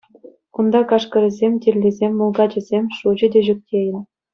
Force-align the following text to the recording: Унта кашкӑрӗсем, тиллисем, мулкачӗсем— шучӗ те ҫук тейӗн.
Унта 0.59 0.81
кашкӑрӗсем, 0.89 1.53
тиллисем, 1.61 2.11
мулкачӗсем— 2.19 2.85
шучӗ 2.97 3.27
те 3.35 3.41
ҫук 3.49 3.59
тейӗн. 3.73 4.03